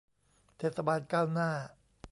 [0.57, 1.49] เทศบาลก้าวหน้า